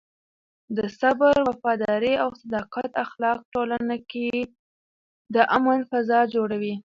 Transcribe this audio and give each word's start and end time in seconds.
د 0.77 0.79
صبر، 0.99 1.35
وفادارۍ 1.49 2.13
او 2.23 2.29
صداقت 2.41 2.89
اخلاق 3.05 3.37
ټولنه 3.53 3.95
کې 4.11 4.29
د 5.33 5.35
امن 5.55 5.79
فضا 5.89 6.19
جوړوي. 6.33 6.75